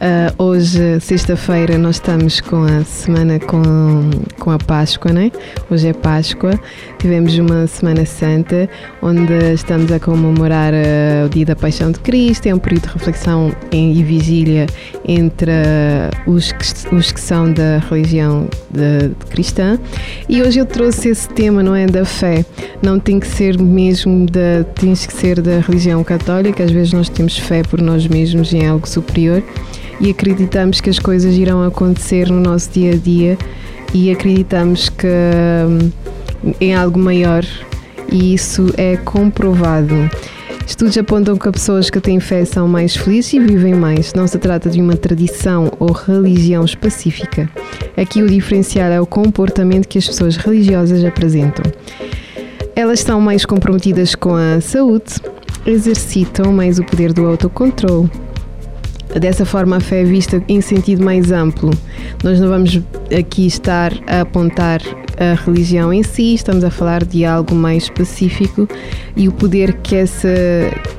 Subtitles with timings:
[0.00, 4.08] Uh, hoje, sexta-feira, nós estamos com a semana com,
[4.38, 5.30] com a Páscoa, né?
[5.70, 6.58] Hoje é Páscoa.
[6.98, 8.66] Tivemos uma Semana Santa
[9.02, 12.46] onde estamos a comemorar uh, o Dia da Paixão de Cristo.
[12.46, 14.66] É um período de reflexão e vigília
[15.06, 19.78] entre uh, os, que, os que são da religião de, de cristã.
[20.26, 21.84] E hoje eu trouxe esse tema, não é?
[21.84, 22.42] Da fé.
[22.80, 24.64] Não tem que ser mesmo da.
[24.76, 26.64] tens que ser da religião católica.
[26.64, 29.42] Às vezes nós temos fé por nós mesmos em algo superior
[30.00, 33.38] e acreditamos que as coisas irão acontecer no nosso dia a dia
[33.92, 35.90] e acreditamos que hum,
[36.60, 37.44] em algo maior
[38.10, 39.94] e isso é comprovado.
[40.66, 44.14] Estudos apontam que as pessoas que têm fé são mais felizes e vivem mais.
[44.14, 47.50] Não se trata de uma tradição ou religião específica.
[47.96, 51.64] Aqui o diferencial é o comportamento que as pessoas religiosas apresentam.
[52.76, 55.16] Elas estão mais comprometidas com a saúde,
[55.66, 58.08] exercitam mais o poder do autocontrole,
[59.18, 61.70] Dessa forma, a fé é vista em sentido mais amplo.
[62.22, 62.80] Nós não vamos
[63.16, 64.80] aqui estar a apontar
[65.18, 68.68] a religião em si, estamos a falar de algo mais específico
[69.16, 70.28] e o poder que, essa,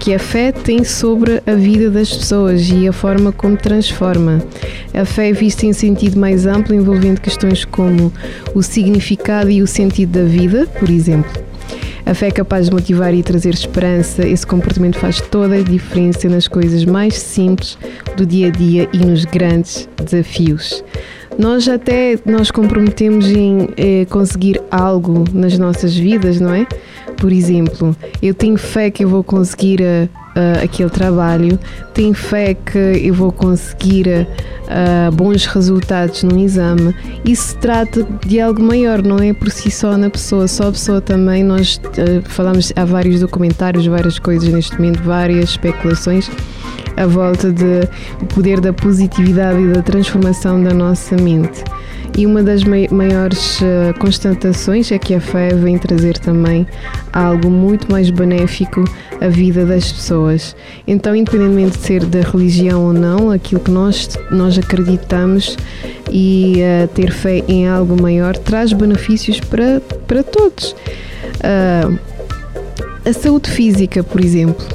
[0.00, 4.42] que a fé tem sobre a vida das pessoas e a forma como transforma.
[4.92, 8.12] A fé é vista em sentido mais amplo, envolvendo questões como
[8.54, 11.47] o significado e o sentido da vida, por exemplo.
[12.06, 14.26] A fé é capaz de motivar e trazer esperança.
[14.26, 17.78] Esse comportamento faz toda a diferença nas coisas mais simples
[18.16, 20.82] do dia a dia e nos grandes desafios.
[21.38, 26.66] Nós até nos comprometemos em eh, conseguir algo nas nossas vidas, não é?
[27.18, 31.58] Por exemplo, eu tenho fé que eu vou conseguir uh, uh, aquele trabalho,
[31.92, 36.94] tenho fé que eu vou conseguir uh, bons resultados no exame.
[37.24, 40.72] Isso se trata de algo maior, não é por si só na pessoa, só a
[40.72, 41.42] pessoa também.
[41.42, 41.80] Nós
[42.26, 46.30] falamos, há vários documentários, várias coisas neste momento, várias especulações
[46.96, 51.64] à volta do poder da positividade e da transformação da nossa mente.
[52.18, 56.66] E uma das maiores uh, constatações é que a fé vem trazer também
[57.12, 58.82] algo muito mais benéfico
[59.20, 60.56] à vida das pessoas.
[60.84, 65.56] Então, independentemente de ser da religião ou não, aquilo que nós, nós acreditamos
[66.10, 70.74] e uh, ter fé em algo maior traz benefícios para, para todos.
[71.36, 71.96] Uh,
[73.08, 74.66] a saúde física, por exemplo.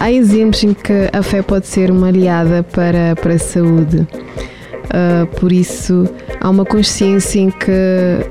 [0.00, 4.06] há exemplos em que a fé pode ser uma aliada para, para a saúde.
[4.92, 6.06] Uh, por isso,
[6.38, 8.26] há uma consciência em que,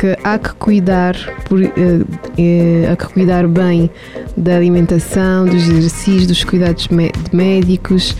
[0.00, 1.14] que há que cuidar,
[1.44, 3.88] por, uh, uh, há que cuidar bem
[4.36, 6.88] da alimentação, dos exercícios, dos cuidados
[7.32, 8.16] médicos,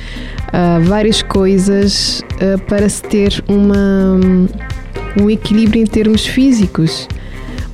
[0.83, 2.23] várias coisas
[2.69, 4.19] para se ter uma,
[5.19, 7.09] um equilíbrio em termos físicos.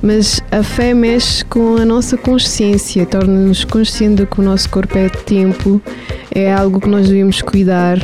[0.01, 4.97] Mas a fé mexe com a nossa consciência, torna-nos conscientes de que o nosso corpo
[4.97, 5.81] é tempo,
[6.33, 7.97] é algo que nós devemos cuidar,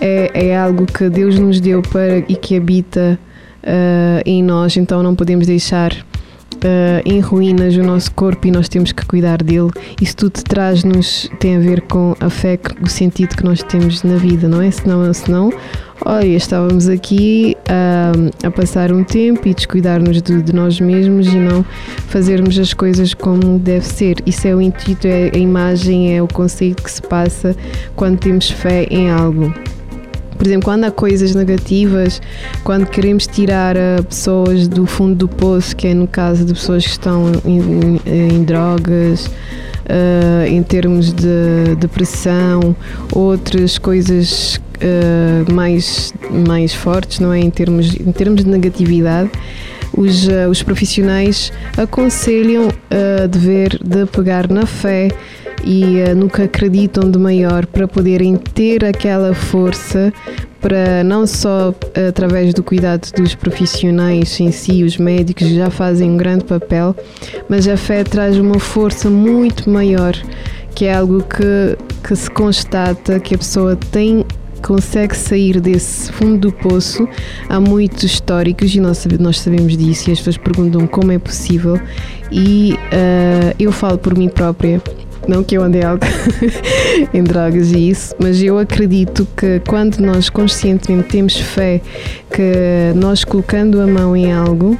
[0.00, 3.18] é, é algo que Deus nos deu para e que habita
[3.62, 8.68] uh, em nós, então não podemos deixar uh, em ruínas o nosso corpo e nós
[8.68, 9.70] temos que cuidar dele.
[10.00, 14.16] Isso tudo traz-nos, tem a ver com a fé, o sentido que nós temos na
[14.16, 14.70] vida, não é?
[14.70, 15.52] Senão, senão
[16.04, 21.36] olha, estávamos aqui uh, a passar um tempo e descuidar-nos de, de, nós mesmos e
[21.36, 21.64] não
[22.08, 24.16] fazermos as coisas como deve ser.
[24.26, 27.54] Isso é o intuito, é a imagem, é o conceito que se passa
[27.94, 29.52] quando temos fé em algo.
[30.40, 32.18] Por exemplo, quando há coisas negativas,
[32.64, 36.82] quando queremos tirar uh, pessoas do fundo do poço, que é no caso de pessoas
[36.82, 37.60] que estão em,
[38.06, 42.74] em, em drogas, uh, em termos de depressão,
[43.14, 47.38] outras coisas uh, mais, mais fortes, não é?
[47.38, 49.30] Em termos, em termos de negatividade.
[49.94, 55.08] Os, os profissionais aconselham a dever de pegar na fé,
[55.64, 60.12] e uh, acreditam de maior para poderem ter aquela força
[60.60, 61.74] para não só
[62.08, 66.94] através do cuidado dos profissionais em si, os médicos já fazem um grande papel,
[67.48, 70.14] mas a fé traz uma força muito maior,
[70.74, 74.24] que é algo que, que se constata que a pessoa tem
[74.60, 77.08] consegue sair desse fundo do poço.
[77.48, 81.80] Há muitos históricos e nós, nós sabemos disso e as pessoas perguntam como é possível
[82.30, 84.80] e uh, eu falo por mim própria
[85.28, 86.04] não que eu ande algo
[87.12, 91.80] em drogas e isso, mas eu acredito que quando nós conscientemente temos fé
[92.30, 94.78] que nós colocando a mão em algo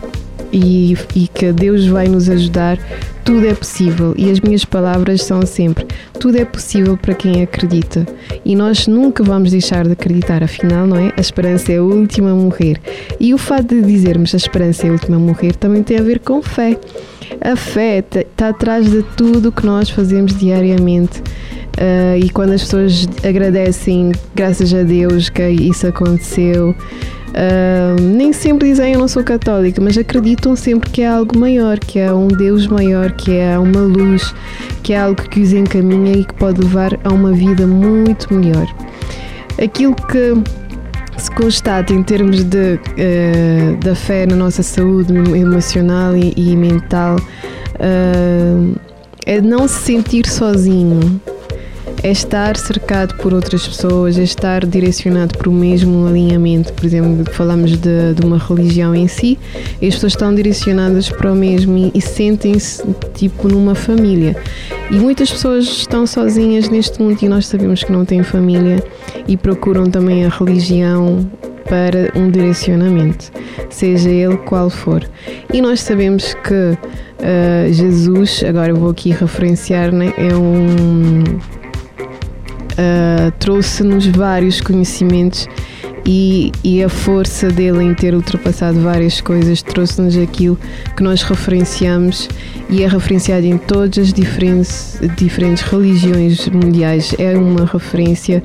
[0.52, 2.78] e, e que Deus vai nos ajudar,
[3.24, 4.14] tudo é possível.
[4.16, 5.86] E as minhas palavras são sempre:
[6.18, 8.06] tudo é possível para quem acredita.
[8.44, 11.12] E nós nunca vamos deixar de acreditar, afinal, não é?
[11.16, 12.80] A esperança é a última a morrer.
[13.18, 16.02] E o fato de dizermos a esperança é a última a morrer também tem a
[16.02, 16.76] ver com fé.
[17.40, 21.20] A fé está atrás de tudo que nós fazemos diariamente.
[21.20, 26.74] Uh, e quando as pessoas agradecem, graças a Deus que isso aconteceu,
[27.30, 31.78] Uh, nem sempre dizem eu não sou católica, mas acreditam sempre que é algo maior,
[31.78, 34.34] que é um Deus maior, que é uma luz,
[34.82, 38.66] que é algo que os encaminha e que pode levar a uma vida muito melhor.
[39.62, 40.59] Aquilo que
[41.20, 47.16] se constata em termos de, uh, da fé na nossa saúde emocional e, e mental
[47.16, 48.80] uh,
[49.26, 51.20] é não se sentir sozinho
[52.02, 56.72] é estar cercado por outras pessoas, é estar direcionado para o mesmo alinhamento.
[56.72, 59.38] Por exemplo, falamos de, de uma religião em si,
[59.80, 62.82] e as pessoas estão direcionadas para o mesmo e, e sentem-se
[63.14, 64.36] tipo numa família.
[64.90, 68.82] E muitas pessoas estão sozinhas neste mundo e nós sabemos que não têm família
[69.28, 71.30] e procuram também a religião
[71.68, 73.30] para um direcionamento,
[73.68, 75.08] seja ele qual for.
[75.52, 81.22] E nós sabemos que uh, Jesus, agora vou aqui referenciar, né, é um
[82.80, 85.46] uh, trouxe-nos vários conhecimentos
[86.06, 90.58] e, e, a força dele em ter ultrapassado várias coisas trouxe-nos aquilo
[90.96, 92.28] que nós referenciamos
[92.70, 97.14] e é referenciado em todas as diferentes, diferentes religiões mundiais.
[97.18, 98.42] É uma referência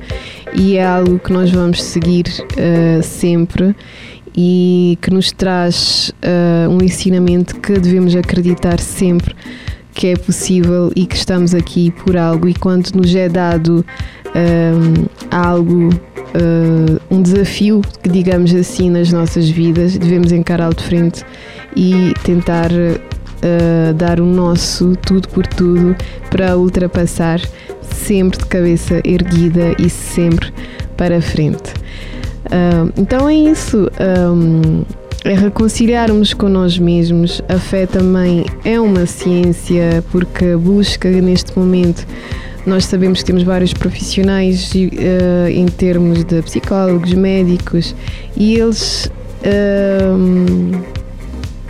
[0.54, 3.74] e é algo que nós vamos seguir uh, sempre
[4.36, 9.34] e que nos traz uh, um ensinamento que devemos acreditar sempre
[9.96, 13.84] que é possível e que estamos aqui por algo e quando nos é dado
[14.34, 21.24] um, algo, uh, um desafio, que digamos assim, nas nossas vidas, devemos encará-lo de frente
[21.74, 25.96] e tentar uh, dar o nosso tudo por tudo
[26.30, 27.40] para ultrapassar,
[27.82, 30.52] sempre de cabeça erguida e sempre
[30.96, 31.72] para frente.
[32.46, 33.90] Uh, então é isso.
[34.00, 34.84] Um,
[35.24, 37.42] é reconciliarmos com nós mesmos.
[37.48, 42.06] A fé também é uma ciência porque busca neste momento.
[42.66, 47.94] Nós sabemos que temos vários profissionais uh, em termos de psicólogos, médicos
[48.36, 50.84] e eles uh,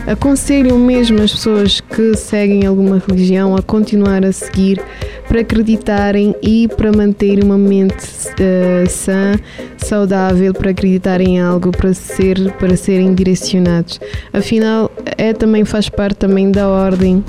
[0.06, 4.80] aconselham mesmo as pessoas que seguem alguma religião a continuar a seguir
[5.28, 9.34] para acreditarem e para manter uma mente uh, sã,
[9.76, 14.00] saudável, para acreditar em algo, para ser, para serem direcionados.
[14.32, 17.22] Afinal, é também faz parte também da ordem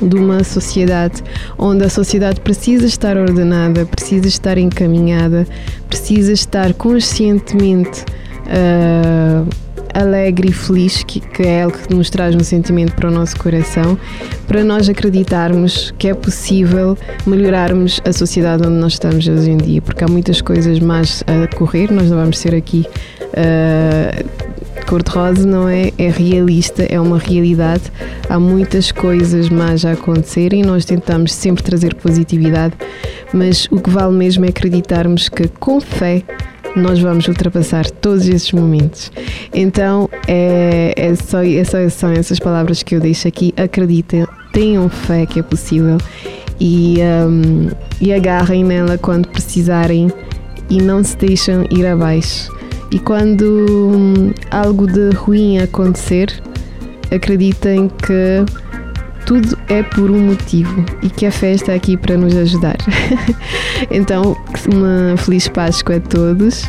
[0.00, 1.22] de uma sociedade
[1.58, 5.46] onde a sociedade precisa estar ordenada, precisa estar encaminhada,
[5.88, 8.04] precisa estar conscientemente
[8.46, 9.48] uh,
[9.94, 13.36] alegre e feliz, que, que é algo que nos traz um sentimento para o nosso
[13.38, 13.98] coração,
[14.46, 16.96] para nós acreditarmos que é possível
[17.26, 21.54] melhorarmos a sociedade onde nós estamos hoje em dia, porque há muitas coisas mais a
[21.54, 22.86] correr, nós não vamos ser aqui.
[23.20, 24.49] Uh,
[24.90, 27.84] cor-de-rosa não é, é realista, é uma realidade.
[28.28, 32.74] Há muitas coisas mais a acontecer e nós tentamos sempre trazer positividade,
[33.32, 36.24] mas o que vale mesmo é acreditarmos que com fé
[36.74, 39.12] nós vamos ultrapassar todos esses momentos.
[39.54, 43.54] Então, é, é só, é só, são essas palavras que eu deixo aqui.
[43.56, 45.98] Acreditem, tenham fé que é possível
[46.58, 46.96] e,
[47.28, 47.68] um,
[48.00, 50.10] e agarrem nela quando precisarem
[50.68, 52.59] e não se deixem ir abaixo.
[52.90, 53.44] E quando
[53.94, 56.42] hum, algo de ruim acontecer,
[57.10, 58.44] acreditem que
[59.24, 62.76] tudo é por um motivo e que a fé está aqui para nos ajudar.
[63.90, 64.36] então,
[64.72, 66.68] uma feliz Páscoa a todos.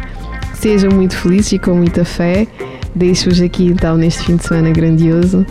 [0.54, 2.48] Sejam muito felizes e com muita fé.
[2.94, 5.46] Deixo-vos aqui então neste fim de semana grandioso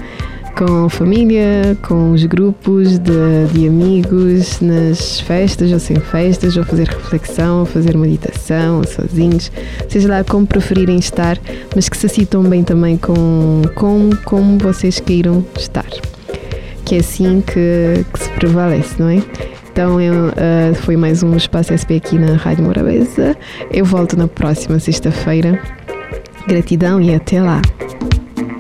[0.57, 6.89] com família, com os grupos de, de, amigos, nas festas ou sem festas, ou fazer
[6.89, 9.51] reflexão, ou fazer meditação, ou sozinhos,
[9.89, 11.39] seja lá como preferirem estar,
[11.75, 15.87] mas que se sintam bem também com, com como vocês queiram estar
[16.91, 19.23] que é assim que, que se prevalece, não é?
[19.71, 23.37] Então eu, uh, foi mais um Espaço SP aqui na Rádio Morabeza.
[23.71, 25.63] Eu volto na próxima sexta-feira.
[26.49, 27.63] Gratidão e até lá.